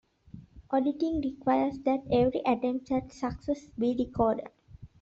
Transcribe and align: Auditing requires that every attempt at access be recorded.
Auditing 0.71 1.21
requires 1.21 1.77
that 1.85 1.99
every 2.11 2.41
attempt 2.43 2.91
at 2.91 3.13
access 3.23 3.67
be 3.77 3.95
recorded. 3.99 4.49